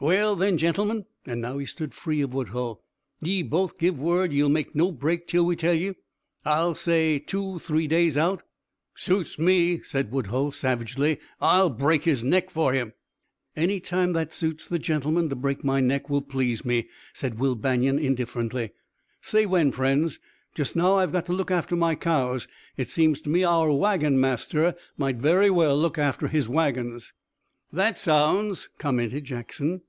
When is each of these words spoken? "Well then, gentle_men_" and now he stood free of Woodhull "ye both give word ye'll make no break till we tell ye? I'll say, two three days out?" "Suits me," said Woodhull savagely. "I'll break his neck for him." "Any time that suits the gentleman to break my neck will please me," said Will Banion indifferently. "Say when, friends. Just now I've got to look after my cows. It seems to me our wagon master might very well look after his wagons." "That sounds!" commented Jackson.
"Well 0.00 0.34
then, 0.34 0.58
gentle_men_" 0.58 1.04
and 1.26 1.40
now 1.40 1.58
he 1.58 1.64
stood 1.66 1.94
free 1.94 2.22
of 2.22 2.34
Woodhull 2.34 2.82
"ye 3.20 3.40
both 3.44 3.78
give 3.78 3.96
word 4.00 4.32
ye'll 4.32 4.48
make 4.48 4.74
no 4.74 4.90
break 4.90 5.28
till 5.28 5.46
we 5.46 5.54
tell 5.54 5.74
ye? 5.74 5.94
I'll 6.44 6.74
say, 6.74 7.20
two 7.20 7.60
three 7.60 7.86
days 7.86 8.16
out?" 8.16 8.42
"Suits 8.96 9.38
me," 9.38 9.80
said 9.84 10.10
Woodhull 10.10 10.50
savagely. 10.50 11.20
"I'll 11.40 11.70
break 11.70 12.02
his 12.02 12.24
neck 12.24 12.50
for 12.50 12.72
him." 12.72 12.94
"Any 13.54 13.78
time 13.78 14.12
that 14.14 14.32
suits 14.32 14.66
the 14.66 14.80
gentleman 14.80 15.28
to 15.28 15.36
break 15.36 15.62
my 15.62 15.78
neck 15.78 16.10
will 16.10 16.20
please 16.22 16.64
me," 16.64 16.88
said 17.12 17.38
Will 17.38 17.54
Banion 17.54 18.00
indifferently. 18.00 18.72
"Say 19.20 19.46
when, 19.46 19.70
friends. 19.70 20.18
Just 20.56 20.74
now 20.74 20.96
I've 20.96 21.12
got 21.12 21.26
to 21.26 21.32
look 21.32 21.52
after 21.52 21.76
my 21.76 21.94
cows. 21.94 22.48
It 22.76 22.88
seems 22.90 23.20
to 23.20 23.30
me 23.30 23.44
our 23.44 23.70
wagon 23.70 24.18
master 24.18 24.74
might 24.96 25.18
very 25.18 25.48
well 25.48 25.78
look 25.78 25.96
after 25.96 26.26
his 26.26 26.48
wagons." 26.48 27.12
"That 27.72 27.96
sounds!" 27.98 28.68
commented 28.78 29.26
Jackson. 29.26 29.82